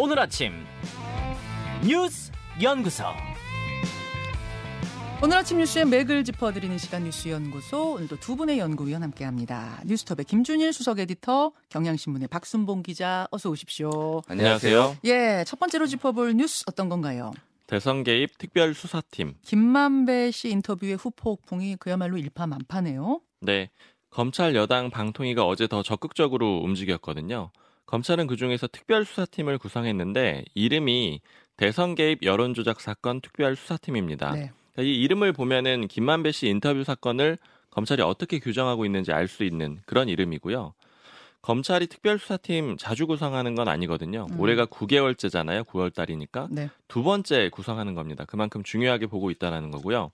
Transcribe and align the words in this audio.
오늘 0.00 0.16
아침 0.20 0.52
뉴스 1.84 2.30
연구소 2.62 3.02
오늘 5.20 5.38
아침 5.38 5.58
뉴스의 5.58 5.86
맥을 5.86 6.22
짚어드리는 6.22 6.78
시간 6.78 7.02
뉴스 7.02 7.26
연구소 7.26 7.94
오늘도 7.94 8.20
두 8.20 8.36
분의 8.36 8.60
연구위원 8.60 9.02
함께합니다. 9.02 9.80
뉴스톱의 9.84 10.24
김준일 10.24 10.72
수석 10.72 11.00
에디터, 11.00 11.50
경향신문의 11.70 12.28
박순봉 12.28 12.84
기자, 12.84 13.26
어서 13.32 13.50
오십시오. 13.50 14.22
안녕하세요. 14.28 14.98
예, 15.06 15.42
첫 15.44 15.58
번째로 15.58 15.86
짚어볼 15.86 16.36
뉴스 16.36 16.62
어떤 16.68 16.88
건가요? 16.88 17.32
대선 17.66 18.04
개입 18.04 18.38
특별 18.38 18.74
수사팀. 18.74 19.34
김만배 19.42 20.30
씨 20.30 20.48
인터뷰의 20.50 20.94
후폭풍이 20.94 21.74
그야말로 21.74 22.18
일파만파네요. 22.18 23.20
네. 23.40 23.70
검찰 24.10 24.54
여당 24.54 24.90
방통위가 24.90 25.44
어제 25.44 25.66
더 25.66 25.82
적극적으로 25.82 26.58
움직였거든요. 26.58 27.50
검찰은 27.88 28.26
그중에서 28.26 28.66
특별 28.66 29.06
수사팀을 29.06 29.56
구성했는데 29.56 30.44
이름이 30.54 31.22
대선 31.56 31.94
개입 31.94 32.22
여론조작 32.22 32.82
사건 32.82 33.22
특별 33.22 33.56
수사팀입니다. 33.56 34.32
네. 34.32 34.52
그러니까 34.74 34.82
이 34.82 35.00
이름을 35.02 35.32
보면은 35.32 35.88
김만배 35.88 36.32
씨 36.32 36.48
인터뷰 36.48 36.84
사건을 36.84 37.38
검찰이 37.70 38.02
어떻게 38.02 38.40
규정하고 38.40 38.84
있는지 38.84 39.12
알 39.12 39.26
수 39.26 39.42
있는 39.42 39.78
그런 39.86 40.10
이름이고요. 40.10 40.74
검찰이 41.40 41.86
특별수사팀 41.86 42.76
자주 42.78 43.06
구성하는 43.06 43.54
건 43.54 43.68
아니거든요. 43.68 44.26
음. 44.32 44.40
올해가 44.40 44.66
9개월째잖아요. 44.66 45.64
9월 45.64 45.94
달이니까 45.94 46.48
네. 46.50 46.68
두 46.88 47.02
번째 47.02 47.48
구성하는 47.48 47.94
겁니다. 47.94 48.26
그만큼 48.26 48.62
중요하게 48.62 49.06
보고 49.06 49.30
있다는 49.30 49.70
거고요. 49.70 50.10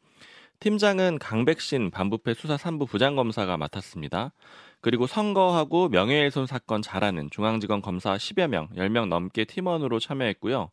팀장은 0.65 1.19
강백신 1.19 1.91
반부패 1.91 2.33
수사 2.33 2.57
3부 2.57 2.89
부장검사가 2.89 3.59
맡았습니다. 3.59 4.33
그리고 4.81 5.07
선거하고 5.07 5.91
명예훼손 5.91 6.47
사건 6.47 6.81
잘하는 6.81 7.29
중앙지검 7.31 7.83
검사 7.83 8.15
10여 8.15 8.47
명, 8.47 8.69
10명 8.71 9.09
넘게 9.09 9.45
팀원으로 9.45 10.01
참여했고요. 10.01 10.71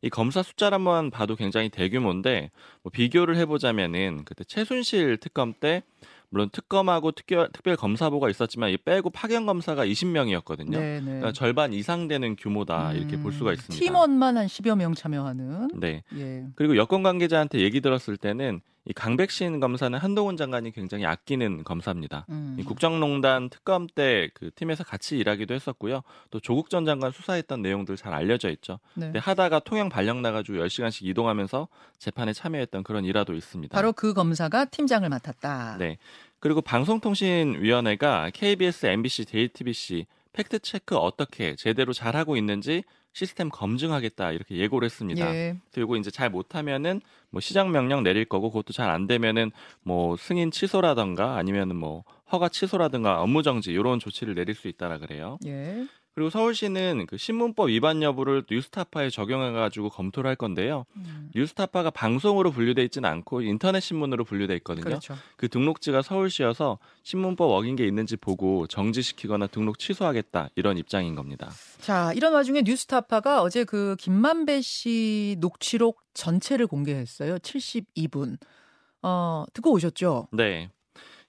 이 0.00 0.08
검사 0.08 0.42
숫자로만 0.42 1.10
봐도 1.10 1.36
굉장히 1.36 1.68
대규모인데 1.68 2.50
뭐 2.82 2.90
비교를 2.90 3.36
해보자면은 3.36 4.24
그때 4.24 4.42
최순실 4.42 5.18
특검 5.18 5.52
때 5.52 5.82
물론 6.30 6.48
특검하고 6.50 7.12
특별, 7.12 7.50
특별 7.52 7.76
검사부가 7.76 8.30
있었지만 8.30 8.70
이 8.70 8.78
빼고 8.78 9.10
파견 9.10 9.44
검사가 9.44 9.84
20명이었거든요. 9.84 10.70
네, 10.70 11.00
네. 11.00 11.04
그러니까 11.04 11.32
절반 11.32 11.74
이상 11.74 12.08
되는 12.08 12.36
규모다 12.36 12.94
이렇게 12.94 13.20
볼 13.20 13.32
수가 13.32 13.52
있습니다. 13.52 13.84
팀원만 13.84 14.38
한 14.38 14.46
10여 14.46 14.78
명 14.78 14.94
참여하는. 14.94 15.68
네. 15.74 16.04
예. 16.16 16.46
그리고 16.54 16.78
여권 16.78 17.02
관계자한테 17.02 17.60
얘기 17.60 17.82
들었을 17.82 18.16
때는 18.16 18.62
이 18.88 18.92
강백신 18.92 19.58
검사는 19.60 19.98
한동훈 19.98 20.36
장관이 20.36 20.70
굉장히 20.70 21.04
아끼는 21.06 21.64
검사입니다. 21.64 22.26
음. 22.30 22.56
이 22.58 22.62
국정농단 22.62 23.50
특검 23.50 23.86
때 23.88 24.30
그 24.34 24.50
팀에서 24.54 24.84
같이 24.84 25.18
일하기도 25.18 25.54
했었고요. 25.54 26.02
또 26.30 26.40
조국 26.40 26.70
전 26.70 26.84
장관 26.84 27.10
수사했던 27.10 27.62
내용들 27.62 27.96
잘 27.96 28.12
알려져 28.12 28.50
있죠. 28.50 28.78
네. 28.94 29.06
근데 29.06 29.18
하다가 29.18 29.60
통영 29.60 29.88
발령 29.88 30.22
나가지고 30.22 30.58
10시간씩 30.58 31.06
이동하면서 31.06 31.68
재판에 31.98 32.32
참여했던 32.32 32.82
그런 32.84 33.04
일화도 33.04 33.34
있습니다. 33.34 33.74
바로 33.74 33.92
그 33.92 34.14
검사가 34.14 34.66
팀장을 34.66 35.08
맡았다. 35.08 35.76
네. 35.78 35.98
그리고 36.38 36.60
방송통신위원회가 36.60 38.30
KBS, 38.34 38.86
MBC, 38.86 39.24
JTBC 39.24 40.06
팩트 40.32 40.58
체크 40.60 40.96
어떻게 40.96 41.56
제대로 41.56 41.92
잘하고 41.92 42.36
있는지 42.36 42.84
시스템 43.16 43.48
검증하겠다 43.48 44.32
이렇게 44.32 44.56
예고를 44.56 44.84
했습니다. 44.84 45.34
예. 45.34 45.56
그리고 45.72 45.96
이제 45.96 46.10
잘 46.10 46.28
못하면은 46.28 47.00
뭐 47.30 47.40
시장 47.40 47.72
명령 47.72 48.02
내릴 48.02 48.26
거고 48.26 48.50
그것도 48.50 48.74
잘 48.74 48.90
안 48.90 49.06
되면은 49.06 49.52
뭐 49.82 50.18
승인 50.18 50.50
취소라던가 50.50 51.36
아니면은 51.38 51.76
뭐 51.76 52.04
허가 52.30 52.50
취소라든가 52.50 53.22
업무 53.22 53.42
정지 53.42 53.72
이런 53.72 54.00
조치를 54.00 54.34
내릴 54.34 54.54
수 54.54 54.68
있다라 54.68 54.98
그래요. 54.98 55.38
예. 55.46 55.86
그리고 56.16 56.30
서울시는 56.30 57.04
그 57.06 57.18
신문법 57.18 57.68
위반 57.68 58.02
여부를 58.02 58.44
뉴스타파에 58.50 59.10
적용해 59.10 59.52
가지고 59.52 59.90
검토를 59.90 60.30
할 60.30 60.34
건데요. 60.34 60.86
음. 60.96 61.30
뉴스타파가 61.34 61.90
방송으로 61.90 62.52
분류돼 62.52 62.82
있지는 62.84 63.10
않고 63.10 63.42
인터넷 63.42 63.80
신문으로 63.80 64.24
분류돼 64.24 64.56
있거든요. 64.56 64.84
그렇죠. 64.84 65.14
그 65.36 65.50
등록지가 65.50 66.00
서울시여서 66.00 66.78
신문법 67.02 67.50
어긴 67.50 67.76
게 67.76 67.86
있는지 67.86 68.16
보고 68.16 68.66
정지시키거나 68.66 69.48
등록 69.48 69.78
취소하겠다 69.78 70.48
이런 70.56 70.78
입장인 70.78 71.16
겁니다. 71.16 71.50
자, 71.80 72.14
이런 72.14 72.32
와중에 72.32 72.62
뉴스타파가 72.64 73.42
어제 73.42 73.64
그 73.64 73.94
김만배 73.98 74.62
씨 74.62 75.36
녹취록 75.40 76.00
전체를 76.14 76.66
공개했어요. 76.66 77.36
72분. 77.40 78.38
어, 79.02 79.44
듣고 79.52 79.70
오셨죠? 79.72 80.28
네. 80.32 80.70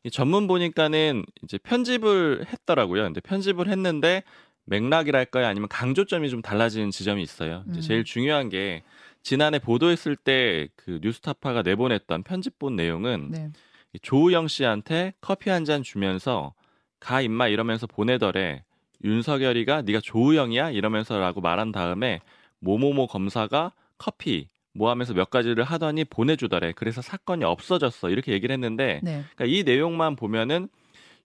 이 0.04 0.10
전문 0.10 0.48
보니까는 0.48 1.26
이제 1.44 1.58
편집을 1.58 2.46
했더라고요. 2.48 3.04
근데 3.04 3.20
편집을 3.20 3.68
했는데 3.68 4.24
맥락이랄까요? 4.68 5.46
아니면 5.46 5.68
강조점이 5.70 6.30
좀 6.30 6.42
달라지는 6.42 6.92
지점이 6.92 7.22
있어요. 7.24 7.64
음. 7.68 7.82
제일 7.82 8.04
중요한 8.04 8.50
게 8.50 8.84
지난해 9.24 9.60
보도했을 9.60 10.16
때 10.16 10.70
그 10.76 11.00
뉴스타파가 11.02 11.62
내보냈던 11.64 12.24
편집본 12.24 12.76
내용은 12.76 13.32
네. 13.32 13.50
이 13.94 14.00
조우영 14.00 14.48
씨한테 14.48 15.14
커피 15.22 15.50
한 15.50 15.66
잔 15.66 15.84
주면서 15.84 16.54
가 17.00 17.22
임마 17.22 17.48
이러면서 17.48 17.88
보내더래. 17.88 18.64
윤석열이가 19.04 19.84
네가 19.84 20.00
조우영이야 20.02 20.72
이러면서라고 20.72 21.42
말한 21.42 21.72
다음에 21.72 22.20
모모모 22.60 23.08
검사가 23.08 23.72
커피 23.98 24.50
뭐 24.74 24.90
하면서 24.90 25.14
몇 25.14 25.30
가지를 25.30 25.64
하더니 25.64 26.04
보내주더래. 26.06 26.72
그래서 26.74 27.02
사건이 27.02 27.44
없어졌어. 27.44 28.10
이렇게 28.10 28.32
얘기를 28.32 28.54
했는데 28.54 29.00
네. 29.04 29.24
그러니까 29.36 29.46
이 29.46 29.64
내용만 29.64 30.16
보면은 30.16 30.68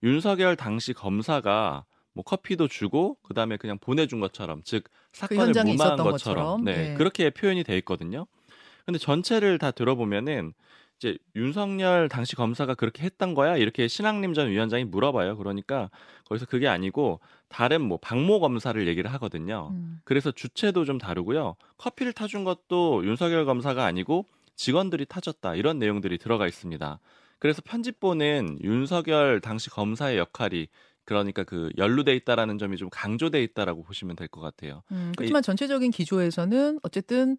윤석열 0.02 0.56
당시 0.56 0.92
검사가 0.92 1.84
뭐 2.14 2.24
커피도 2.24 2.68
주고 2.68 3.16
그다음에 3.22 3.56
그냥 3.56 3.78
보내준 3.78 4.20
것처럼 4.20 4.62
즉 4.64 4.84
사건을 5.12 5.52
그 5.52 5.58
무마한 5.60 5.96
것처럼, 5.96 6.10
것처럼. 6.10 6.64
네 6.64 6.92
예. 6.92 6.94
그렇게 6.94 7.30
표현이 7.30 7.64
돼 7.64 7.76
있거든요. 7.78 8.26
근데 8.84 8.98
전체를 8.98 9.58
다 9.58 9.70
들어보면은 9.70 10.54
이제 10.98 11.18
윤석열 11.34 12.08
당시 12.08 12.36
검사가 12.36 12.74
그렇게 12.74 13.02
했던 13.02 13.34
거야 13.34 13.56
이렇게 13.56 13.88
신학림 13.88 14.34
전 14.34 14.48
위원장이 14.48 14.84
물어봐요. 14.84 15.36
그러니까 15.36 15.90
거기서 16.26 16.46
그게 16.46 16.68
아니고 16.68 17.20
다른 17.48 17.82
뭐 17.82 17.98
박모 17.98 18.40
검사를 18.40 18.86
얘기를 18.86 19.12
하거든요. 19.14 19.70
음. 19.72 20.00
그래서 20.04 20.30
주체도 20.30 20.84
좀 20.84 20.98
다르고요. 20.98 21.56
커피를 21.76 22.12
타준 22.12 22.44
것도 22.44 23.04
윤석열 23.04 23.44
검사가 23.44 23.84
아니고 23.84 24.26
직원들이 24.54 25.06
타줬다 25.06 25.56
이런 25.56 25.78
내용들이 25.78 26.18
들어가 26.18 26.46
있습니다. 26.46 27.00
그래서 27.40 27.60
편집본은 27.64 28.60
윤석열 28.62 29.40
당시 29.40 29.70
검사의 29.70 30.18
역할이 30.18 30.68
그러니까 31.04 31.42
그 31.44 31.70
연루돼 31.76 32.14
있다라는 32.16 32.58
점이 32.58 32.76
좀 32.76 32.88
강조돼 32.90 33.42
있다라고 33.42 33.82
보시면 33.82 34.16
될 34.16 34.28
것 34.28 34.40
같아요. 34.40 34.82
음, 34.92 35.12
그렇지만 35.16 35.42
전체적인 35.42 35.90
기조에서는 35.90 36.78
어쨌든 36.82 37.36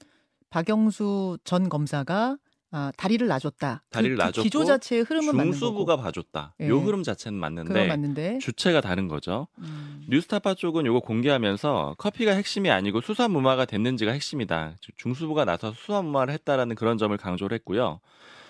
박영수 0.50 1.38
전 1.44 1.70
검사가 1.70 2.38
아, 2.76 2.92
다리를 2.98 3.28
놔줬다. 3.28 3.84
다리를 3.92 4.16
그, 4.16 4.20
그 4.20 4.26
놔줬고 4.26 4.44
기조 4.44 4.66
자체의 4.66 5.04
흐름은 5.04 5.36
맞는 5.36 5.52
중수부가 5.52 5.96
거고. 5.96 6.04
봐줬다. 6.06 6.56
예. 6.62 6.68
요 6.70 6.80
흐름 6.80 7.04
자체는 7.04 7.38
맞는데 7.38 7.88
맞는데. 7.88 8.40
주체가 8.40 8.82
다른 8.82 9.08
거죠. 9.08 9.48
음. 9.60 10.04
뉴스타파 10.10 10.56
쪽은 10.56 10.86
요거 10.88 11.02
공개하면서 11.02 11.96
커피가 12.00 12.32
핵심이 12.32 12.72
아니고 12.72 13.02
수사무마가 13.02 13.66
됐는지가 13.66 14.12
핵심이다. 14.12 14.76
즉, 14.82 14.98
중수부가 14.98 15.46
나서서 15.46 15.76
수사무마를 15.76 16.34
했다라는 16.34 16.76
그런 16.76 16.98
점을 16.98 17.16
강조를 17.16 17.54
했고요. 17.60 18.00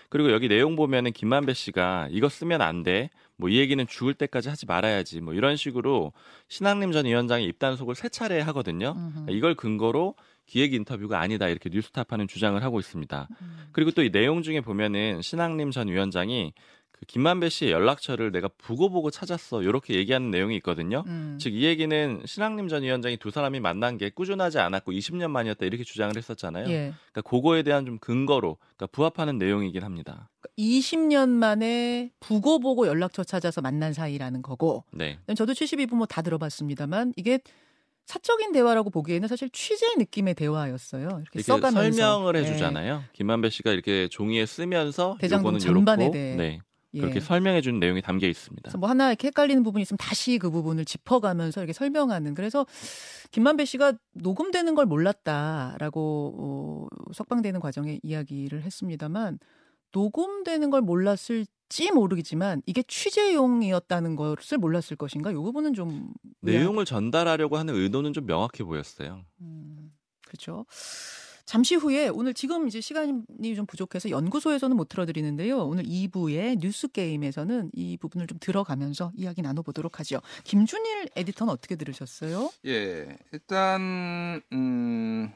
그리고 0.10 0.32
여기 0.32 0.48
내용 0.48 0.78
보면은 0.78 1.12
김만배 1.12 1.54
씨가 1.54 2.08
이거 2.12 2.30
쓰면 2.30 2.62
안 2.62 2.84
돼. 2.84 3.10
뭐 3.44 3.50
이 3.50 3.58
얘기는 3.58 3.86
죽을 3.88 4.14
때까지 4.14 4.48
하지 4.50 4.66
말아야지. 4.66 5.20
뭐 5.20 5.34
이런 5.34 5.58
식으로 5.58 6.14
신학림 6.48 6.94
전 6.94 7.06
위원장이 7.06 7.46
입단속을 7.46 7.94
세 7.96 8.08
차례 8.08 8.40
하거든요. 8.40 8.94
음흠. 8.96 9.32
이걸 9.32 9.54
근거로 9.56 10.16
기획 10.46 10.74
인터뷰가 10.74 11.20
아니다 11.20 11.48
이렇게 11.50 11.70
뉴스타파는 11.70 12.28
주장을 12.28 12.62
하고 12.64 12.80
있습니다. 12.80 13.28
음. 13.42 13.58
그리고 13.74 13.92
또 13.92 14.02
이 14.02 14.12
내용 14.12 14.44
중에 14.44 14.62
보면은 14.62 15.22
신학림 15.22 15.72
전 15.72 15.88
위원장이 15.90 16.54
그 16.94 17.06
김만배 17.06 17.50
씨의 17.50 17.72
연락처를 17.72 18.32
내가 18.32 18.50
보고 18.58 18.90
보고 18.90 19.12
찾았어 19.12 19.62
이렇게 19.64 19.96
얘기하는 19.96 20.32
내용이 20.32 20.56
있거든요. 20.58 21.04
음. 21.08 21.38
즉이 21.42 21.64
얘기는 21.64 22.22
신학림 22.26 22.68
전 22.70 22.84
위원장이 22.84 23.18
두 23.18 23.32
사람이 23.32 23.60
만난 23.60 23.98
게 23.98 24.10
꾸준하지 24.10 24.60
않았고 24.60 24.92
20년 24.94 25.30
만이었다 25.32 25.66
이렇게 25.66 25.84
주장을 25.84 26.16
했었잖아요. 26.16 26.66
예. 26.70 26.94
그러니까 27.12 27.22
그거에 27.30 27.64
대한 27.64 27.86
좀 27.86 27.98
근거로 28.00 28.58
그러니까 28.78 28.88
부합하는 28.88 29.38
내용이긴 29.38 29.84
합니다. 29.84 30.30
20년 30.58 31.30
만에 31.30 32.12
부고 32.20 32.60
보고 32.60 32.88
연락처 32.88 33.24
찾아서 33.24 33.62
만난 33.62 33.92
사이라는 33.94 34.42
거고. 34.42 34.86
네. 34.92 35.18
저도 35.36 35.54
72분 35.54 35.96
뭐 35.96 36.06
다 36.06 36.22
들어봤습니다만 36.22 37.14
이게 37.18 37.40
사적인 38.06 38.52
대화라고 38.52 38.90
보기에는 38.90 39.28
사실 39.28 39.50
취재 39.50 39.86
느낌의 39.98 40.36
대화였어요. 40.36 41.04
이렇게, 41.06 41.22
이렇게 41.34 41.42
써가면서 41.42 41.82
설명을 41.98 42.36
예. 42.36 42.40
해주잖아요. 42.42 43.04
김만배 43.14 43.50
씨가 43.50 43.72
이렇게 43.72 44.08
종이에 44.10 44.46
쓰면서 44.46 45.18
대장동 45.20 45.58
전반에 45.60 46.12
대해. 46.12 46.36
네. 46.36 46.60
예. 46.96 47.02
그렇게 47.02 47.20
설명해 47.20 47.62
주는 47.62 47.80
내용이 47.80 48.02
담겨 48.02 48.28
있습니다. 48.28 48.78
뭐 48.78 48.90
하나 48.90 49.10
이렇게 49.10 49.28
헷갈리는 49.28 49.64
부분이 49.64 49.82
있으면 49.82 49.98
다시 49.98 50.38
그 50.38 50.50
부분을 50.52 50.86
짚어가면서 50.86 51.62
이렇게 51.62 51.74
설명하는. 51.74 52.36
그래서 52.36 52.66
김만배 53.32 53.66
씨가 53.66 53.94
녹음되는 54.14 54.76
걸 54.76 54.86
몰랐다라고 54.86 56.36
어, 56.38 57.14
석방되는 57.14 57.60
과정에 57.60 58.00
이야기를 58.04 58.64
했습니다만 58.64 59.40
녹음되는 59.92 60.70
걸 60.70 60.82
몰랐을 60.82 61.46
지 61.70 61.92
모르겠지만 61.92 62.62
이게 62.68 62.84
취재용이었다는 62.84 64.16
것을 64.16 64.60
몰랐을 64.60 64.96
것인가? 64.96 65.32
이 65.32 65.34
부분은 65.34 65.74
좀 65.74 66.14
내용을 66.42 66.86
전달하려고 66.86 67.58
하는 67.58 67.74
의도는 67.74 68.14
좀 68.14 68.28
명확해 68.28 68.64
보였어요. 68.64 69.24
음, 69.42 69.92
그렇죠. 70.28 70.68
잠시 71.46 71.76
후에 71.76 72.08
오늘 72.08 72.34
지금 72.34 72.68
이제 72.68 72.80
시간이 72.80 73.56
좀 73.56 73.66
부족해서 73.66 74.10
연구소에서는 74.10 74.76
못 74.78 74.88
틀어드리는데요. 74.88 75.58
오늘 75.66 75.84
2부의 75.84 76.60
뉴스 76.60 76.88
게임에서는 76.88 77.72
이 77.74 77.98
부분을 77.98 78.28
좀 78.28 78.38
들어가면서 78.40 79.12
이야기 79.16 79.42
나눠보도록 79.42 80.00
하죠. 80.00 80.22
김준일 80.46 81.10
에디터는 81.16 81.52
어떻게 81.52 81.76
들으셨어요? 81.76 82.50
예, 82.66 83.18
일단 83.32 84.42
음. 84.54 85.32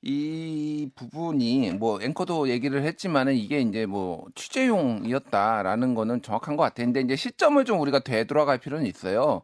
이 0.00 0.88
부분이 0.94 1.72
뭐 1.72 2.00
앵커도 2.00 2.48
얘기를 2.48 2.84
했지만은 2.84 3.34
이게 3.34 3.60
이제 3.60 3.84
뭐 3.84 4.24
취재용이었다라는 4.36 5.94
거는 5.94 6.22
정확한 6.22 6.56
것 6.56 6.62
같아요. 6.62 6.86
근데 6.86 7.00
이제 7.00 7.16
시점을 7.16 7.62
좀 7.64 7.80
우리가 7.80 7.98
되돌아갈 7.98 8.58
필요는 8.58 8.86
있어요. 8.86 9.42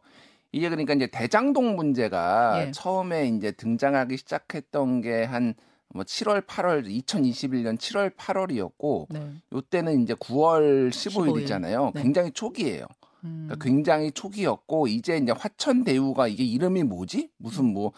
이게 0.53 0.69
그러니까 0.69 0.93
이제 0.93 1.07
대장동 1.07 1.75
문제가 1.75 2.67
예. 2.67 2.71
처음에 2.71 3.27
이제 3.27 3.51
등장하기 3.51 4.15
시작했던 4.15 5.01
게한 5.01 5.55
뭐 5.93 6.03
7월, 6.03 6.45
8월, 6.45 6.85
2021년 6.87 7.77
7월, 7.77 8.15
8월이었고 8.15 9.07
네. 9.09 9.31
요때는 9.53 10.03
이제 10.03 10.13
9월 10.13 10.89
15일이잖아요. 10.89 11.93
네. 11.93 12.01
굉장히 12.01 12.31
초기예요. 12.31 12.85
음. 13.23 13.45
그러니까 13.47 13.63
굉장히 13.63 14.11
초기였고 14.11 14.87
이제 14.87 15.17
이제 15.17 15.31
화천대유가 15.31 16.27
이게 16.27 16.43
이름이 16.43 16.83
뭐지? 16.83 17.29
무슨 17.37 17.65
뭐 17.65 17.91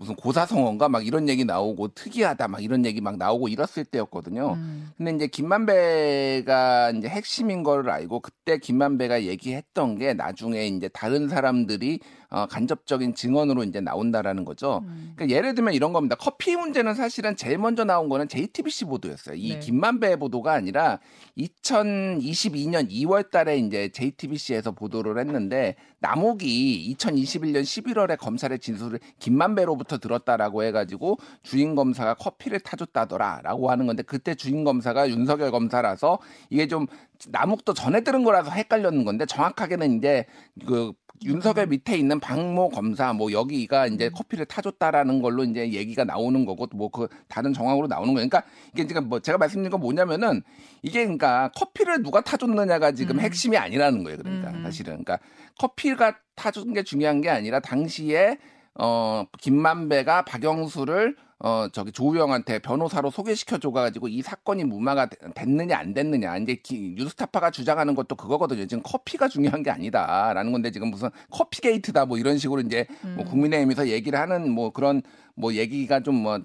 무슨 0.00 0.14
고사성어인가 0.16 0.88
막 0.88 1.06
이런 1.06 1.28
얘기 1.28 1.44
나오고 1.44 1.88
특이하다 1.88 2.48
막 2.48 2.64
이런 2.64 2.86
얘기 2.86 3.02
막 3.02 3.18
나오고 3.18 3.48
이랬을 3.48 3.84
때였거든요. 3.84 4.54
음. 4.54 4.90
근데 4.96 5.12
이제 5.12 5.26
김만배가 5.26 6.92
이제 6.92 7.06
핵심인 7.06 7.62
거를 7.62 7.90
알고 7.90 8.20
그때 8.20 8.56
김만배가 8.56 9.24
얘기했던 9.24 9.98
게 9.98 10.14
나중에 10.14 10.66
이제 10.68 10.88
다른 10.88 11.28
사람들이 11.28 12.00
어, 12.32 12.46
간접적인 12.46 13.16
증언으로 13.16 13.64
이제 13.64 13.80
나온다라는 13.80 14.44
거죠. 14.44 14.82
음. 14.84 15.14
그러니까 15.16 15.36
예를 15.36 15.56
들면 15.56 15.74
이런 15.74 15.92
겁니다. 15.92 16.14
커피 16.16 16.54
문제는 16.54 16.94
사실은 16.94 17.34
제일 17.34 17.58
먼저 17.58 17.82
나온 17.84 18.08
거는 18.08 18.28
JTBC 18.28 18.84
보도였어요. 18.84 19.34
이 19.34 19.54
네. 19.54 19.58
김만배 19.58 20.16
보도가 20.16 20.52
아니라 20.52 21.00
2022년 21.36 22.88
2월 22.88 23.30
달에 23.32 23.58
이제 23.58 23.88
JTBC에서 23.88 24.70
보도를 24.70 25.18
했는데 25.18 25.74
남욱이 25.98 26.94
2021년 26.96 27.62
11월에 27.62 28.16
검찰의 28.16 28.60
진술을 28.60 29.00
김만배로부터 29.18 29.98
들었다라고 29.98 30.62
해가지고 30.62 31.18
주인 31.42 31.74
검사가 31.74 32.14
커피를 32.14 32.60
타줬다더라라고 32.60 33.70
하는 33.70 33.86
건데 33.86 34.04
그때 34.04 34.36
주인 34.36 34.62
검사가 34.62 35.10
윤석열 35.10 35.50
검사라서 35.50 36.20
이게 36.48 36.68
좀 36.68 36.86
남욱도 37.28 37.74
전에 37.74 38.00
들은 38.00 38.24
거라서 38.24 38.50
헷갈렸는 38.50 39.04
건데 39.04 39.26
정확하게는 39.26 39.98
이제 39.98 40.26
그 40.66 40.92
윤석열 41.24 41.66
밑에 41.66 41.96
있는 41.96 42.20
박모 42.20 42.70
검사 42.70 43.12
뭐 43.12 43.32
여기가 43.32 43.86
이제 43.86 44.08
커피를 44.10 44.46
타줬다라는 44.46 45.22
걸로 45.22 45.44
이제 45.44 45.72
얘기가 45.72 46.04
나오는 46.04 46.44
거고 46.44 46.66
뭐 46.74 46.90
그 46.90 47.08
다른 47.28 47.52
정황으로 47.52 47.86
나오는 47.86 48.12
거예요. 48.14 48.28
그러니까 48.28 48.42
이게 48.72 48.86
지금 48.86 49.08
뭐 49.08 49.20
제가 49.20 49.38
말씀드린 49.38 49.70
건 49.70 49.80
뭐냐면은 49.80 50.42
이게 50.82 51.02
그러니까 51.04 51.50
커피를 51.54 52.02
누가 52.02 52.20
타줬느냐가 52.20 52.92
지금 52.92 53.16
음. 53.16 53.20
핵심이 53.20 53.56
아니라는 53.56 54.04
거예요. 54.04 54.18
그러니까 54.18 54.50
음. 54.50 54.62
사실은 54.62 55.02
그러니까 55.04 55.18
커피가 55.58 56.18
타준 56.34 56.72
게 56.74 56.82
중요한 56.82 57.20
게 57.20 57.30
아니라 57.30 57.60
당시에 57.60 58.38
어 58.74 59.24
김만배가 59.40 60.24
박영수를 60.24 61.16
어 61.42 61.68
저기 61.72 61.90
조우영한테 61.90 62.58
변호사로 62.58 63.10
소개시켜 63.10 63.56
줘가지고 63.58 64.08
이 64.08 64.20
사건이 64.20 64.64
무마가 64.64 65.06
되- 65.06 65.16
됐느냐 65.34 65.78
안 65.78 65.94
됐느냐 65.94 66.36
이제 66.36 66.56
기- 66.56 66.94
뉴스타파가 66.98 67.50
주장하는 67.50 67.94
것도 67.94 68.14
그거거든요. 68.14 68.66
지금 68.66 68.82
커피가 68.82 69.28
중요한 69.28 69.62
게 69.62 69.70
아니다라는 69.70 70.52
건데 70.52 70.70
지금 70.70 70.90
무슨 70.90 71.08
커피 71.30 71.62
게이트다 71.62 72.04
뭐 72.04 72.18
이런 72.18 72.36
식으로 72.36 72.60
이제 72.60 72.86
뭐 73.16 73.24
음. 73.24 73.30
국민의힘에서 73.30 73.88
얘기를 73.88 74.18
하는 74.18 74.50
뭐 74.50 74.70
그런 74.70 75.00
뭐 75.34 75.54
얘기가 75.54 76.00
좀 76.00 76.20
뭐 76.20 76.40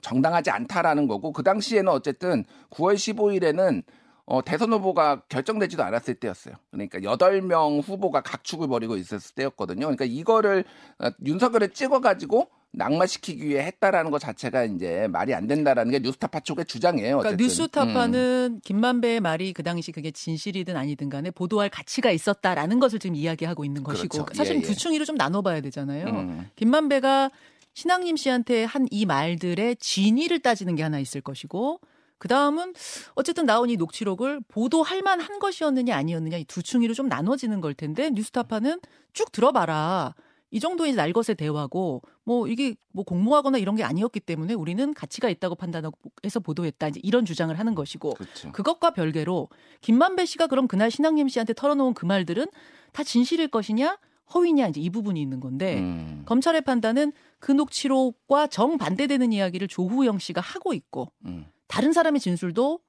정당하지 0.00 0.48
않다라는 0.50 1.06
거고 1.06 1.32
그 1.32 1.42
당시에는 1.42 1.92
어쨌든 1.92 2.44
9월 2.70 2.94
15일에는 2.94 3.82
어, 4.24 4.42
대선 4.42 4.72
후보가 4.72 5.22
결정되지도 5.28 5.82
않았을 5.82 6.14
때였어요. 6.14 6.54
그러니까 6.70 6.98
8명 7.00 7.82
후보가 7.86 8.22
각축을 8.22 8.68
벌이고 8.68 8.96
있었을 8.96 9.34
때였거든요. 9.34 9.80
그러니까 9.80 10.06
이거를 10.06 10.64
어, 10.98 11.08
윤석열을 11.26 11.70
찍어가지고 11.70 12.48
낙마시키기 12.72 13.46
위해 13.48 13.62
했다라는 13.64 14.10
것 14.10 14.18
자체가 14.20 14.64
이제 14.64 15.08
말이 15.10 15.34
안 15.34 15.46
된다라는 15.46 15.90
게 15.90 15.98
뉴스타파 15.98 16.40
쪽의 16.40 16.66
주장이에요. 16.66 17.18
그러니까 17.18 17.28
어쨌든. 17.30 17.44
음. 17.44 17.46
뉴스타파는 17.48 18.60
김만배의 18.64 19.20
말이 19.20 19.52
그 19.52 19.62
당시 19.62 19.90
그게 19.92 20.10
진실이든 20.10 20.76
아니든 20.76 21.08
간에 21.08 21.30
보도할 21.30 21.68
가치가 21.68 22.10
있었다라는 22.10 22.78
것을 22.78 22.98
지금 22.98 23.16
이야기하고 23.16 23.64
있는 23.64 23.82
것이고 23.82 24.24
그렇죠. 24.24 24.34
사실 24.34 24.56
예, 24.56 24.58
예. 24.58 24.62
두 24.62 24.74
층위로 24.74 25.04
좀 25.04 25.16
나눠봐야 25.16 25.60
되잖아요. 25.62 26.06
음. 26.06 26.48
김만배가 26.56 27.30
신앙님 27.74 28.16
씨한테 28.16 28.64
한 28.64 28.86
이 28.90 29.04
말들의 29.06 29.76
진위를 29.76 30.40
따지는 30.40 30.74
게 30.76 30.82
하나 30.82 30.98
있을 30.98 31.20
것이고 31.20 31.80
그 32.18 32.28
다음은 32.28 32.74
어쨌든 33.14 33.46
나온 33.46 33.70
이 33.70 33.76
녹취록을 33.76 34.40
보도할 34.48 35.00
만한 35.02 35.38
것이었느냐 35.38 35.96
아니었느냐 35.96 36.36
이 36.36 36.44
두 36.44 36.62
층위로 36.62 36.94
좀 36.94 37.08
나눠지는 37.08 37.60
걸 37.60 37.74
텐데 37.74 38.10
뉴스타파는 38.10 38.80
쭉 39.12 39.32
들어봐라. 39.32 40.14
이 40.50 40.60
정도의 40.60 40.94
날것의 40.94 41.36
대화고 41.36 42.02
뭐 42.24 42.48
이게 42.48 42.74
뭐 42.92 43.04
공모하거나 43.04 43.58
이런 43.58 43.76
게 43.76 43.84
아니었기 43.84 44.20
때문에 44.20 44.54
우리는 44.54 44.92
가치가 44.94 45.28
있다고 45.28 45.54
판단해서 45.54 46.40
보도했다 46.42 46.88
이제 46.88 47.00
이런 47.02 47.24
주장을 47.24 47.56
하는 47.56 47.74
것이고 47.74 48.14
그렇죠. 48.14 48.52
그것과 48.52 48.90
별개로 48.90 49.48
김만배 49.80 50.26
씨가 50.26 50.48
그럼 50.48 50.66
그날 50.66 50.90
신앙님 50.90 51.28
씨한테 51.28 51.54
털어놓은 51.54 51.94
그 51.94 52.04
말들은 52.06 52.46
다 52.92 53.04
진실일 53.04 53.48
것이냐 53.48 53.98
허위냐 54.34 54.68
이제 54.68 54.80
이 54.80 54.90
부분이 54.90 55.20
있는 55.20 55.40
건데 55.40 55.78
음. 55.78 56.22
검찰의 56.26 56.62
판단은 56.62 57.12
그 57.38 57.52
녹취록과 57.52 58.46
정 58.48 58.78
반대되는 58.78 59.32
이야기를 59.32 59.68
조후영 59.68 60.18
씨가 60.18 60.40
하고 60.40 60.72
있고 60.72 61.10
음. 61.26 61.46
다른 61.66 61.92
사람의 61.92 62.20
진술도 62.20 62.80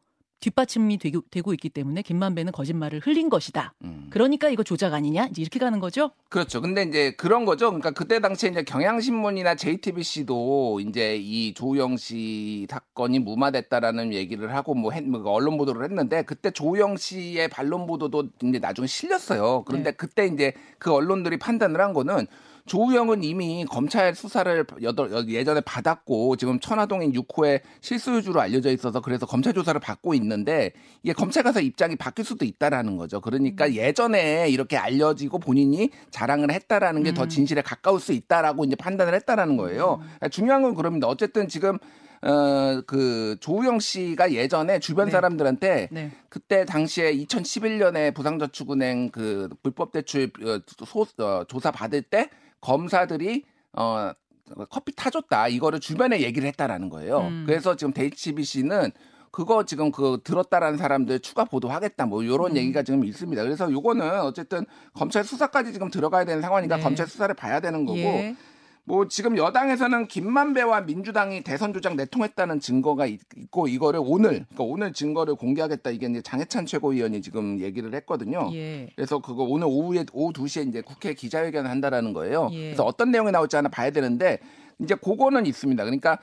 뒷받침이 0.41 0.97
되고, 0.97 1.21
되고 1.29 1.53
있기 1.53 1.69
때문에 1.69 2.01
김만배는 2.01 2.51
거짓말을 2.51 2.99
흘린 2.99 3.29
것이다. 3.29 3.73
음. 3.83 4.07
그러니까 4.09 4.49
이거 4.49 4.63
조작 4.63 4.93
아니냐? 4.93 5.27
이제 5.27 5.41
이렇게 5.41 5.59
가는 5.59 5.79
거죠? 5.79 6.11
그렇죠. 6.29 6.61
근데 6.61 6.83
이제 6.83 7.11
그런 7.11 7.45
거죠. 7.45 7.67
그러니까 7.67 7.91
그때 7.91 8.19
당시에 8.19 8.49
이제 8.49 8.63
경향신문이나 8.63 9.55
JTBC도 9.55 10.81
이제 10.81 11.15
이 11.15 11.53
조우영 11.53 11.97
씨 11.97 12.65
사건이 12.69 13.19
무마됐다라는 13.19 14.13
얘기를 14.13 14.53
하고 14.53 14.73
뭐, 14.73 14.91
했, 14.91 15.03
뭐 15.03 15.21
언론 15.31 15.57
보도를 15.57 15.83
했는데 15.83 16.23
그때 16.23 16.49
조우영 16.49 16.97
씨의 16.97 17.47
반론 17.49 17.85
보도도 17.85 18.29
이제 18.43 18.57
나중에 18.59 18.87
실렸어요. 18.87 19.63
그런데 19.65 19.91
네. 19.91 19.95
그때 19.95 20.25
이제 20.25 20.53
그 20.79 20.91
언론들이 20.91 21.37
판단을 21.37 21.79
한 21.79 21.93
거는 21.93 22.25
조우영은 22.65 23.23
이미 23.23 23.65
검찰 23.69 24.13
수사를 24.15 24.65
여덟, 24.81 25.11
여- 25.11 25.25
예전에 25.25 25.61
받았고 25.61 26.35
지금 26.37 26.59
천화동인 26.59 27.11
6호의 27.13 27.61
실소유주로 27.81 28.39
알려져 28.39 28.71
있어서 28.71 29.01
그래서 29.01 29.25
검찰 29.25 29.53
조사를 29.53 29.79
받고 29.79 30.13
있는데 30.15 30.71
이게 31.03 31.13
검찰 31.13 31.43
가서 31.43 31.59
입장이 31.61 31.95
바뀔 31.95 32.25
수도 32.25 32.45
있다라는 32.45 32.97
거죠. 32.97 33.21
그러니까 33.21 33.65
음. 33.67 33.73
예전에 33.73 34.49
이렇게 34.49 34.77
알려지고 34.77 35.39
본인이 35.39 35.89
자랑을 36.11 36.51
했다라는 36.51 37.03
게더 37.03 37.23
음. 37.23 37.29
진실에 37.29 37.61
가까울 37.61 37.99
수 37.99 38.13
있다라고 38.13 38.65
이제 38.65 38.75
판단을 38.75 39.13
했다라는 39.15 39.57
거예요. 39.57 39.97
그러니까 39.99 40.29
중요한 40.29 40.61
건 40.61 40.75
그럽니다. 40.75 41.07
어쨌든 41.07 41.47
지금 41.47 41.77
어, 42.23 42.81
그 42.85 43.35
조우영 43.39 43.79
씨가 43.79 44.31
예전에 44.33 44.77
주변 44.77 45.05
네. 45.05 45.11
사람들한테 45.11 45.89
네. 45.91 46.11
그때 46.29 46.65
당시에 46.65 47.15
2011년에 47.15 48.13
부산저축은행 48.13 49.09
그 49.09 49.49
불법 49.63 49.91
대출 49.91 50.31
어, 50.45 50.59
소, 50.85 51.07
어, 51.23 51.43
조사 51.47 51.71
받을 51.71 52.03
때 52.03 52.29
검사들이 52.61 53.43
어 53.73 54.11
커피 54.69 54.93
타줬다 54.95 55.47
이거를 55.47 55.79
주변에 55.79 56.21
얘기를 56.21 56.47
했다라는 56.47 56.89
거예요. 56.89 57.19
음. 57.19 57.43
그래서 57.45 57.75
지금 57.75 57.93
JTBC는 57.93 58.91
그거 59.31 59.63
지금 59.63 59.91
그 59.91 60.19
들었다라는 60.23 60.77
사람들 60.77 61.21
추가 61.21 61.45
보도하겠다 61.45 62.05
뭐 62.05 62.21
이런 62.21 62.51
음. 62.51 62.57
얘기가 62.57 62.83
지금 62.83 63.05
있습니다. 63.05 63.41
그래서 63.43 63.71
요거는 63.71 64.21
어쨌든 64.21 64.65
검찰 64.93 65.23
수사까지 65.23 65.71
지금 65.73 65.89
들어가야 65.89 66.25
되는 66.25 66.41
상황이니까 66.41 66.77
네. 66.77 66.83
검찰 66.83 67.07
수사를 67.07 67.33
봐야 67.35 67.59
되는 67.59 67.85
거고 67.85 67.97
예. 67.97 68.35
뭐 68.91 69.07
지금 69.07 69.37
여당에서는 69.37 70.09
김만배와 70.09 70.81
민주당이 70.81 71.43
대선 71.43 71.71
조작 71.73 71.95
내통했다는 71.95 72.59
증거가 72.59 73.05
있- 73.05 73.21
있고 73.37 73.69
이거를 73.69 74.01
오늘 74.03 74.29
그러니까 74.49 74.63
오늘 74.65 74.91
증거를 74.91 75.35
공개하겠다 75.35 75.91
이게 75.91 76.07
이제 76.07 76.21
장해찬 76.21 76.65
최고위원이 76.65 77.21
지금 77.21 77.61
얘기를 77.61 77.93
했거든요. 77.95 78.49
예. 78.51 78.89
그래서 78.93 79.19
그거 79.19 79.43
오늘 79.43 79.67
오후에 79.69 80.03
오후 80.11 80.33
2시에 80.33 80.67
이제 80.67 80.81
국회 80.81 81.13
기자회견을 81.13 81.69
한다라는 81.69 82.11
거예요. 82.11 82.49
예. 82.51 82.63
그래서 82.65 82.83
어떤 82.83 83.11
내용이 83.11 83.31
나올지 83.31 83.55
하나 83.55 83.69
봐야 83.69 83.91
되는데 83.91 84.39
이제 84.79 84.93
그거는 84.95 85.45
있습니다. 85.45 85.81
그러니까 85.85 86.19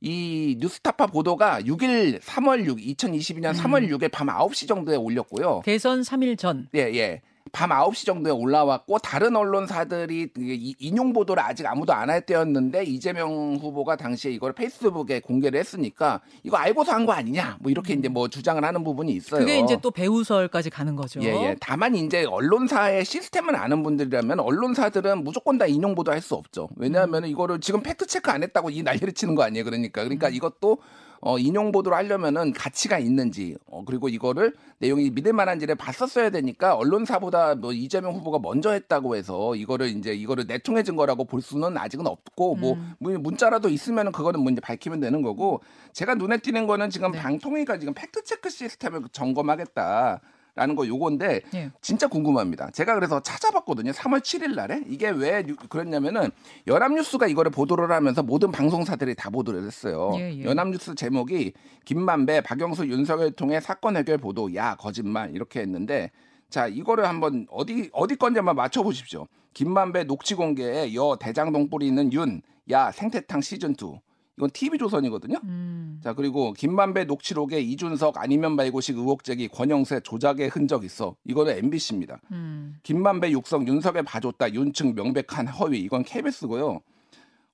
이 0.00 0.56
뉴스타파 0.60 1.08
보도가 1.08 1.62
6일 1.62 2.20
3월 2.20 2.64
6 2.64 2.76
2022년 2.78 3.54
3월 3.54 3.88
6일 3.90 4.12
밤 4.12 4.28
9시 4.28 4.68
정도에 4.68 4.94
올렸고요. 4.94 5.62
대선 5.64 6.02
3일 6.02 6.38
전. 6.38 6.68
예, 6.76 6.80
예. 6.94 7.22
밤 7.54 7.70
9시 7.70 8.04
정도에 8.04 8.32
올라왔고 8.32 8.98
다른 8.98 9.36
언론사들이 9.36 10.28
이- 10.36 10.74
인용 10.80 11.12
보도를 11.12 11.40
아직 11.42 11.64
아무도 11.66 11.92
안 11.92 12.10
할 12.10 12.20
때였는데 12.20 12.82
이재명 12.84 13.56
후보가 13.60 13.96
당시에 13.96 14.32
이걸 14.32 14.52
페이스북에 14.52 15.20
공개를 15.20 15.58
했으니까 15.60 16.20
이거 16.42 16.56
알고서 16.56 16.92
한 16.92 17.06
거 17.06 17.12
아니냐 17.12 17.58
뭐 17.60 17.70
이렇게 17.70 17.94
이제 17.94 18.08
뭐 18.08 18.28
주장을 18.28 18.62
하는 18.62 18.82
부분이 18.82 19.12
있어요. 19.12 19.40
그게 19.40 19.58
이제 19.60 19.76
또 19.80 19.90
배후설까지 19.90 20.68
가는 20.70 20.96
거죠. 20.96 21.20
예, 21.22 21.28
예. 21.28 21.56
다만 21.60 21.94
이제 21.94 22.24
언론사의 22.24 23.04
시스템을 23.04 23.54
아는 23.56 23.82
분들이라면 23.82 24.40
언론사들은 24.40 25.22
무조건 25.22 25.56
다 25.58 25.66
인용 25.66 25.94
보도할 25.94 26.20
수 26.20 26.34
없죠. 26.34 26.68
왜냐하면 26.76 27.24
이거를 27.26 27.60
지금 27.60 27.82
fact 27.82 28.06
check 28.06 28.30
안 28.30 28.42
했다고 28.42 28.70
이 28.70 28.82
난리를 28.82 29.12
치는 29.12 29.34
거 29.34 29.42
아니에요. 29.44 29.64
그러니까 29.64 30.02
그러니까 30.02 30.28
이것도 30.28 30.78
어, 31.26 31.38
인용 31.38 31.72
보도를 31.72 31.96
하려면은 31.96 32.52
가치가 32.52 32.98
있는지 32.98 33.56
어, 33.66 33.82
그리고 33.86 34.10
이거를 34.10 34.52
내용이 34.78 35.08
믿을 35.08 35.32
만한지를 35.32 35.74
봤었어야 35.74 36.28
되니까 36.28 36.74
언론사보다 36.74 37.54
뭐 37.54 37.72
이재명 37.72 38.12
후보가 38.12 38.40
먼저 38.40 38.70
했다고 38.72 39.16
해서 39.16 39.56
이거를 39.56 39.88
이제 39.88 40.12
이거를 40.12 40.44
내통해진 40.46 40.96
거라고 40.96 41.24
볼 41.24 41.40
수는 41.40 41.78
아직은 41.78 42.06
없고 42.06 42.56
뭐 42.56 42.74
음. 42.74 42.94
뭐 42.98 43.16
문자라도 43.16 43.70
있으면은 43.70 44.12
그거는 44.12 44.40
뭐 44.40 44.52
이제 44.52 44.60
밝히면 44.60 45.00
되는 45.00 45.22
거고 45.22 45.62
제가 45.94 46.14
눈에 46.14 46.36
띄는 46.36 46.66
거는 46.66 46.90
지금 46.90 47.12
네. 47.12 47.18
방통위가 47.18 47.78
지금 47.78 47.94
fact 47.94 48.24
check 48.24 48.50
시스템을 48.50 49.04
점검하겠다. 49.10 50.20
라는 50.56 50.76
거 50.76 50.86
요건데 50.86 51.40
예. 51.54 51.70
진짜 51.80 52.06
궁금합니다. 52.06 52.70
제가 52.70 52.94
그래서 52.94 53.18
찾아봤거든요. 53.20 53.90
3월 53.90 54.20
7일 54.20 54.54
날에 54.54 54.82
이게 54.86 55.08
왜 55.10 55.42
뉴- 55.42 55.56
그랬냐면은 55.56 56.30
연합뉴스가 56.68 57.26
이거를 57.26 57.50
보도를 57.50 57.90
하면서 57.90 58.22
모든 58.22 58.52
방송사들이 58.52 59.16
다 59.16 59.30
보도를 59.30 59.64
했어요. 59.66 60.12
예, 60.14 60.32
예. 60.38 60.44
연합뉴스 60.44 60.94
제목이 60.94 61.54
김만배, 61.84 62.42
박영수, 62.42 62.86
윤석열 62.86 63.32
통해 63.32 63.60
사건 63.60 63.96
해결 63.96 64.18
보도 64.18 64.54
야 64.54 64.76
거짓말 64.76 65.34
이렇게 65.34 65.60
했는데 65.60 66.12
자 66.50 66.68
이거를 66.68 67.08
한번 67.08 67.46
어디 67.50 67.90
어디 67.92 68.14
건지 68.14 68.38
한번 68.38 68.54
맞춰보십시오. 68.54 69.26
김만배 69.54 70.04
녹취 70.04 70.36
공개에 70.36 70.94
여 70.94 71.16
대장동 71.20 71.68
뿌리 71.68 71.88
있는 71.88 72.12
윤, 72.12 72.42
야 72.70 72.92
생태탕 72.92 73.40
시즌 73.40 73.72
2 73.72 73.98
이건 74.36 74.50
TV 74.50 74.78
조선이거든요. 74.78 75.38
음. 75.44 75.83
자 76.02 76.12
그리고 76.12 76.52
김만배 76.52 77.04
녹취록에 77.04 77.60
이준석 77.60 78.18
아니면 78.18 78.56
말고식 78.56 78.96
의혹 78.96 79.24
제기 79.24 79.48
권영세 79.48 80.00
조작의 80.00 80.48
흔적 80.48 80.84
있어 80.84 81.16
이거는 81.24 81.58
MBC입니다. 81.58 82.20
음. 82.32 82.76
김만배 82.82 83.30
육성 83.30 83.66
윤석열 83.66 84.02
봐줬다 84.04 84.52
윤층 84.52 84.94
명백한 84.94 85.48
허위 85.48 85.80
이건 85.80 86.02
KBS고요. 86.04 86.80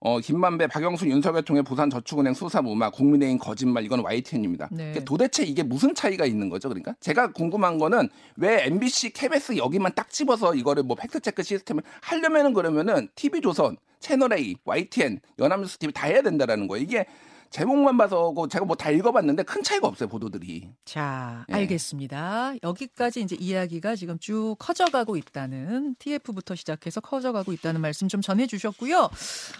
어 0.02 0.18
김만배 0.18 0.66
박영수 0.68 1.06
윤석열 1.08 1.42
통해 1.42 1.60
부산 1.60 1.90
저축은행 1.90 2.32
수사 2.32 2.62
무마 2.62 2.88
국민의힘 2.88 3.38
거짓말 3.38 3.84
이건 3.84 4.00
YTN입니다. 4.00 4.70
네. 4.72 4.92
도대체 5.04 5.44
이게 5.44 5.62
무슨 5.62 5.94
차이가 5.94 6.24
있는 6.24 6.48
거죠? 6.48 6.70
그러니까 6.70 6.94
제가 7.00 7.32
궁금한 7.32 7.76
거는 7.76 8.08
왜 8.36 8.64
MBC, 8.64 9.10
KBS 9.10 9.58
여기만 9.58 9.92
딱 9.94 10.08
집어서 10.08 10.54
이거를 10.54 10.84
뭐 10.84 10.96
팩트 10.96 11.20
체크 11.20 11.42
시스템을 11.42 11.82
하려면은 12.00 12.54
그러면은 12.54 13.08
TV 13.14 13.42
조선, 13.42 13.76
채널 13.98 14.32
A, 14.32 14.56
YTN, 14.64 15.20
연합뉴스 15.38 15.76
TV 15.76 15.92
다 15.92 16.06
해야 16.06 16.22
된다라는 16.22 16.66
거예요. 16.66 16.82
이게 16.82 17.04
제목만 17.50 17.96
봐서 17.98 18.32
그 18.32 18.48
제가 18.48 18.64
뭐 18.64 18.76
다 18.76 18.90
읽어봤는데 18.90 19.42
큰 19.42 19.62
차이가 19.62 19.88
없어요 19.88 20.08
보도들이. 20.08 20.70
자, 20.84 21.44
예. 21.50 21.54
알겠습니다. 21.54 22.54
여기까지 22.62 23.20
이제 23.22 23.36
이야기가 23.38 23.96
지금 23.96 24.18
쭉 24.20 24.56
커져가고 24.58 25.16
있다는 25.16 25.96
TF부터 25.98 26.54
시작해서 26.54 27.00
커져가고 27.00 27.52
있다는 27.52 27.80
말씀 27.80 28.08
좀 28.08 28.20
전해주셨고요. 28.20 29.10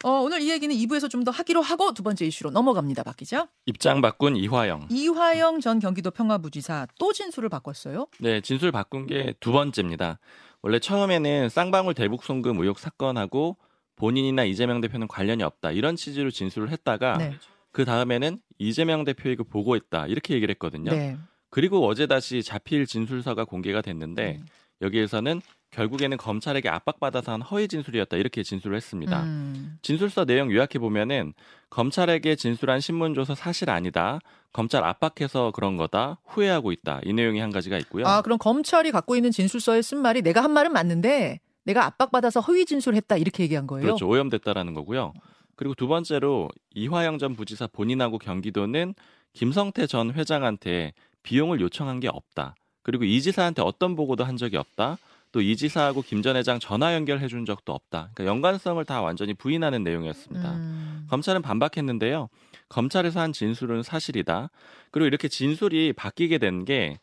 어, 0.05 0.11
오늘 0.11 0.41
이 0.41 0.51
얘기는 0.51 0.75
2부에서 0.75 1.11
좀 1.11 1.21
더 1.21 1.31
하기로 1.31 1.61
하고 1.61 1.93
두 1.93 2.03
번째 2.03 2.25
이슈로 2.25 2.51
넘어갑니다. 2.51 3.03
박 3.03 3.15
기자. 3.17 3.47
입장 3.67 4.01
바꾼 4.01 4.37
이화영. 4.37 4.87
이화영 4.91 5.61
전 5.61 5.79
경기도 5.81 6.11
평화부지사 6.11 6.87
또 6.99 7.13
진술을 7.13 7.51
바꿨어요. 7.51 8.07
네, 8.21 8.41
진술 8.41 8.73
바꾼 8.73 9.07
게 9.07 9.35
두 9.41 9.53
번째입니다. 9.53 10.19
원래 10.63 10.79
처음에는 10.79 11.51
쌍방울 11.51 11.93
대북 11.93 12.25
송금 12.25 12.59
의혹 12.61 12.79
사건하고 12.79 13.59
본인이나 13.97 14.45
이재명 14.45 14.81
대표는 14.81 15.09
관련이 15.09 15.43
없다 15.43 15.73
이런 15.73 15.95
취지로 15.97 16.31
진술을 16.31 16.71
했다가 16.71 17.19
네. 17.19 17.35
그 17.73 17.85
다음에는 17.85 18.39
이재명 18.59 19.05
대표에게 19.05 19.45
보고했다 19.45 20.07
이렇게 20.07 20.35
얘기를 20.35 20.53
했거든요. 20.55 20.91
네. 20.91 21.17
그리고 21.51 21.87
어제 21.87 22.07
다시 22.07 22.43
자필 22.43 22.87
진술서가 22.87 23.45
공개가 23.45 23.81
됐는데 23.83 24.39
음. 24.41 24.47
여기에서는 24.83 25.41
결국에는 25.71 26.17
검찰에게 26.17 26.69
압박받아서 26.69 27.33
한 27.33 27.43
허위 27.43 27.69
진술이었다 27.69 28.17
이렇게 28.17 28.43
진술을 28.43 28.77
했습니다. 28.77 29.23
음. 29.23 29.79
진술서 29.83 30.25
내용 30.25 30.51
요약해 30.51 30.79
보면은 30.79 31.33
검찰에게 31.71 32.35
진술한 32.35 32.81
신문조서 32.81 33.35
사실 33.35 33.71
아니다. 33.71 34.19
검찰 34.53 34.83
압박해서 34.85 35.53
그런 35.53 35.77
거다. 35.77 36.19
후회하고 36.25 36.73
있다. 36.73 37.01
이 37.05 37.13
내용이 37.13 37.39
한 37.39 37.51
가지가 37.51 37.79
있고요. 37.79 38.07
아, 38.07 38.23
그럼 38.23 38.39
검찰이 38.39 38.91
갖고 38.91 39.15
있는 39.15 39.31
진술서에 39.31 39.83
쓴 39.83 39.99
말이 39.99 40.23
내가 40.23 40.43
한 40.43 40.51
말은 40.53 40.73
맞는데 40.73 41.39
내가 41.65 41.85
압박받아서 41.85 42.41
허위 42.41 42.65
진술했다 42.65 43.17
이렇게 43.17 43.45
얘기한 43.45 43.69
거예요. 43.69 43.85
그렇죠. 43.85 44.09
오염됐다라는 44.09 44.75
거고요. 44.75 45.13
그리고 45.61 45.75
두 45.75 45.89
번째로 45.89 46.49
이화영 46.75 47.19
전 47.19 47.37
부지사 47.37 47.67
본인하고 47.67 48.17
경기도는 48.19 48.95
김성태 49.35 49.87
전 49.89 50.11
회장한테 50.11 50.95
비용을 51.23 51.61
요청한 51.61 52.01
게 52.01 52.09
없다. 52.09 52.55
그리고 52.83 53.05
이 53.05 53.21
지사한테 53.21 53.61
어떤 53.61 53.95
보고도 53.95 54.25
한 54.25 54.39
적이 54.39 54.57
없다. 54.57 54.97
또 55.33 55.43
이 55.43 55.55
지사하고 55.57 56.01
김 56.01 56.23
전 56.23 56.37
회장 56.37 56.59
전화 56.59 56.95
연결해 56.95 57.29
준 57.29 57.45
적도 57.45 57.75
없다. 57.75 58.09
그러니까 58.15 58.25
연관성을 58.25 58.83
다 58.87 59.03
완전히 59.03 59.35
부인하는 59.35 59.85
내용이었습니다. 59.85 60.51
음. 60.51 61.07
검찰은 61.11 61.43
반박했는데요. 61.43 62.31
검찰에서 62.71 63.21
한 63.21 63.35
진술은 63.35 63.83
사실이다. 63.83 64.49
그리고 64.91 65.07
이렇게 65.09 65.29
진술이 65.29 65.93
바뀌게 65.93 66.39
된 66.39 66.65
게 66.65 66.99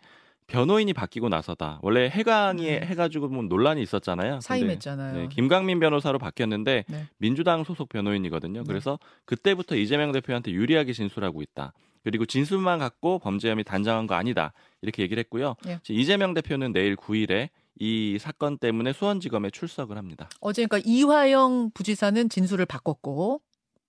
변호인이 0.47 0.93
바뀌고 0.93 1.29
나서다. 1.29 1.79
원래 1.81 2.09
해강이 2.09 2.67
음. 2.69 2.83
해가지고 2.83 3.27
뭐 3.27 3.43
논란이 3.43 3.81
있었잖아요. 3.81 4.39
사임했잖아요. 4.39 5.15
네, 5.15 5.27
김강민 5.27 5.79
변호사로 5.79 6.19
바뀌었는데 6.19 6.85
네. 6.87 7.07
민주당 7.17 7.63
소속 7.65 7.89
변호인이거든요. 7.89 8.61
네. 8.61 8.65
그래서 8.65 8.97
그때부터 9.25 9.75
이재명 9.75 10.13
대표한테 10.13 10.51
유리하게 10.51 10.93
진술하고 10.93 11.41
있다. 11.41 11.73
그리고 12.03 12.25
진술만 12.25 12.79
갖고 12.79 13.19
범죄 13.19 13.49
혐의 13.49 13.65
단정한 13.65 14.07
거 14.07 14.15
아니다. 14.15 14.53
이렇게 14.81 15.03
얘기를 15.03 15.19
했고요. 15.19 15.55
예. 15.67 15.79
이재명 15.89 16.33
대표는 16.33 16.71
내일 16.71 16.95
9일에 16.95 17.49
이 17.79 18.17
사건 18.19 18.57
때문에 18.57 18.93
수원지검에 18.93 19.49
출석을 19.49 19.97
합니다. 19.97 20.29
어제 20.39 20.65
그러니까 20.65 20.89
이화영 20.89 21.71
부지사는 21.73 22.29
진술을 22.29 22.65
바꿨고 22.65 23.41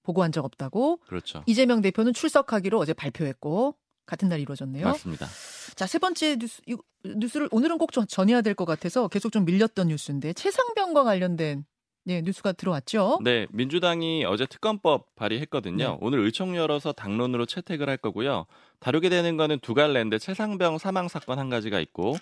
보고한 0.03 0.33
적 0.33 0.45
없다고 0.45 0.99
그렇죠. 1.07 1.45
이재명 1.47 1.81
대표는 1.81 2.13
출석하기로 2.13 2.79
어제 2.79 2.93
발표했고 2.93 3.77
같은 4.09 4.29
날 4.29 4.41
이루어졌네요. 4.41 4.85
맞습니다. 4.87 5.27
자, 5.77 5.87
세 5.87 5.99
번째 5.99 6.37
뉴스 6.37 6.61
이 6.67 6.77
뉴스를 7.05 7.49
오늘은 7.53 7.79
꼭 7.79 7.93
전- 7.93 8.07
전해야 8.09 8.41
될 8.43 8.55
것 8.55 8.65
같아서 8.65 9.07
계속 9.09 9.31
좀 9.31 9.45
밀렸던 9.45 9.89
뉴스인데 9.89 10.33
최상병과 10.33 11.05
관련된 11.05 11.65
네, 12.05 12.23
뉴스가 12.23 12.53
들어왔죠. 12.53 13.19
네, 13.23 13.47
민주당이 13.51 14.25
어제 14.25 14.47
특검법 14.47 15.15
발의했거든요. 15.15 15.77
네. 15.91 15.97
오늘 16.01 16.21
의총 16.21 16.57
열어서 16.57 16.93
당론으로 16.93 17.45
채택을 17.45 17.89
할 17.91 17.99
거고요. 17.99 18.47
다루게 18.81 19.11
되는 19.11 19.37
거는 19.37 19.59
두 19.61 19.75
갈래인데 19.75 20.19
최상병 20.19 20.79
사망 20.79 21.09
사건 21.09 21.39
한 21.39 21.51
가지가 21.51 21.79
있고 21.81 22.17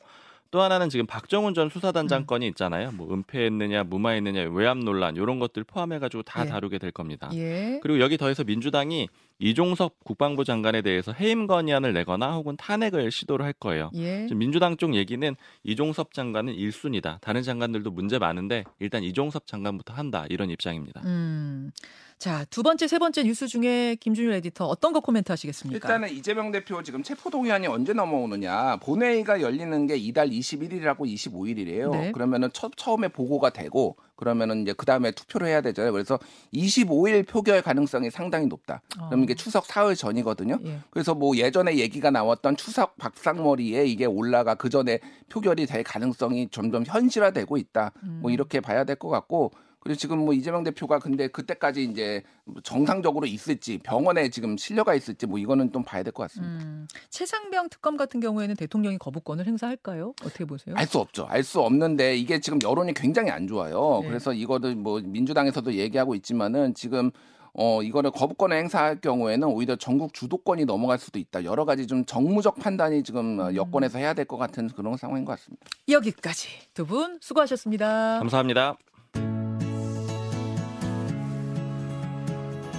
또 0.51 0.63
하나는 0.63 0.89
지금 0.89 1.07
박정훈 1.07 1.55
전 1.55 1.69
수사단장 1.69 2.23
음. 2.23 2.27
건이 2.27 2.47
있잖아요. 2.49 2.93
뭐 2.93 3.13
은폐했느냐, 3.13 3.85
무마했느냐, 3.85 4.43
외압 4.51 4.79
논란 4.79 5.17
이런 5.17 5.39
것들 5.39 5.65
포함해가지고 5.65 6.23
다 6.23 6.45
예. 6.45 6.49
다루게 6.49 6.79
될 6.79 6.91
겁니다. 6.91 7.31
예. 7.35 7.81
그리고 7.83 8.01
여기 8.01 8.17
더해서 8.17 8.45
민주당이 8.45 9.09
이종섭 9.39 10.03
국방부 10.05 10.45
장관에 10.45 10.83
대해서 10.83 11.13
해임 11.13 11.47
건의안을 11.47 11.93
내거나 11.93 12.35
혹은 12.35 12.57
탄핵을 12.57 13.11
시도를 13.11 13.45
할 13.45 13.53
거예요. 13.53 13.91
예. 13.95 14.27
지금 14.27 14.39
민주당 14.39 14.77
쪽 14.77 14.95
얘기는 14.95 15.37
이종섭 15.65 16.15
장관은 16.15 16.55
1순위다. 16.55 17.21
다른 17.21 17.43
장관들도 17.43 17.91
문제 17.91 18.19
많은데 18.19 18.65
일단 18.79 19.03
이종섭 19.03 19.47
장관부터 19.47 19.95
한다. 19.95 20.25
이런 20.31 20.51
입장입니다. 20.51 21.03
음. 21.05 21.71
자, 22.19 22.47
두 22.49 22.63
번째, 22.63 22.89
세 22.89 22.99
번째 22.99 23.25
뉴스 23.25 23.47
중에 23.47 23.95
김준일 23.97 24.33
에디터 24.33 24.65
어떤 24.67 24.95
거 24.95 25.01
코멘트 25.01 25.31
하시겠습니까? 25.33 25.77
일단은 25.77 26.09
이재명 26.17 26.51
대표 26.51 26.83
지금 26.83 27.03
체포동의안이 27.03 27.67
언제 27.67 27.93
넘어오느냐 27.93 28.77
본회의가 28.77 29.43
열리는 29.43 29.87
게 29.87 29.97
이달 29.99 30.31
21일하고 30.31 31.01
25일이래요. 31.01 31.91
네. 31.91 32.13
그러면은 32.13 32.49
첫 32.55 32.73
처음에 32.75 33.09
보고가 33.09 33.51
되고 33.51 33.97
그러면은 34.17 34.63
이제 34.63 34.73
그 34.73 34.87
다음에 34.87 35.11
투표를 35.11 35.47
해야 35.49 35.61
되잖아요. 35.61 35.93
그래서 35.93 36.19
25일 36.55 37.29
표결 37.29 37.61
가능성이 37.61 38.11
상당히 38.11 38.47
높다. 38.47 38.81
그럼 39.11 39.23
이게 39.25 39.35
추석 39.35 39.67
사흘 39.67 39.95
전이거든요. 39.95 40.59
예. 40.65 40.79
그래서 40.89 41.15
뭐 41.15 41.37
예전에 41.37 41.77
얘기가 41.77 42.11
나왔던 42.11 42.57
추석 42.57 42.97
박상머리에 42.97 43.85
이게 43.85 44.07
올라가 44.07 44.55
그 44.55 44.71
전에 44.71 45.01
표결이 45.29 45.67
될 45.67 45.85
가능성이 45.85 46.49
점점 46.51 46.83
현실화되고 46.87 47.59
있다. 47.59 47.93
음. 48.05 48.21
뭐 48.23 48.31
이렇게 48.31 48.61
봐야 48.61 48.85
될 48.85 48.97
것 48.97 49.11
같고 49.11 49.53
그리고 49.87 49.97
지금 49.99 50.19
뭐 50.19 50.35
이재명 50.35 50.65
대표가 50.65 50.99
근데 50.99 51.29
그때까지 51.29 51.85
이제 51.85 52.21
정상적으로 52.65 53.25
있을지 53.27 53.79
병원에 53.79 54.29
지금 54.31 54.57
실려가 54.57 54.95
있을지 54.97 55.27
뭐 55.27 55.39
이거는 55.39 55.73
좀 55.73 55.85
봐야 55.85 56.03
될 56.03 56.13
것 56.13 56.25
같습니다. 56.25 56.65
음. 56.65 56.89
최상병 57.11 57.69
특검 57.69 57.97
같은 57.97 58.19
경우에는 58.19 58.57
대통령이 58.57 58.99
거부권을 58.99 59.47
행사할까요? 59.47 60.13
어떻게 60.25 60.45
보세요? 60.45 60.75
알 60.77 60.87
수 60.89 60.99
없죠. 60.99 61.27
알 61.29 61.45
수 61.45 61.61
없는데 61.61 62.17
이게 62.17 62.41
지금 62.41 62.59
여론이 62.61 62.95
굉장히 62.95 63.31
안 63.31 63.47
좋아요. 63.47 64.01
네. 64.03 64.09
그래서 64.09 64.33
이거를 64.33 64.75
뭐 64.75 65.01
민주당에서도 65.05 65.75
얘기하고 65.75 66.17
있지만은 66.17 66.75
지금 66.75 67.13
어 67.55 67.81
이거를 67.83 68.11
거부권을 68.11 68.57
행사할 68.57 69.01
경우에는 69.01 69.47
오히려 69.49 69.77
전국 69.77 70.13
주도권이 70.13 70.65
넘어갈 70.65 70.99
수도 70.99 71.21
있다. 71.21 71.45
여러 71.45 71.65
가지 71.65 71.87
좀 71.87 72.05
정무적 72.05 72.59
판단이 72.59 73.05
지금 73.05 73.39
어, 73.39 73.49
음. 73.51 73.55
여권에서 73.55 73.99
해야 73.99 74.15
될 74.15 74.25
것 74.27 74.37
같은 74.37 74.69
그런 74.69 74.97
상황인 74.97 75.25
것 75.25 75.39
같습니다. 75.39 75.65
여기까지 75.89 76.49
두 76.75 76.85
분 76.85 77.19
수고하셨습니다. 77.21 78.19
감사합니다. 78.19 78.77